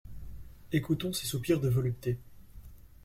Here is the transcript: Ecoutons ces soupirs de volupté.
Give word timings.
Ecoutons 0.73 1.13
ces 1.13 1.27
soupirs 1.27 1.59
de 1.59 1.69
volupté. 1.69 2.17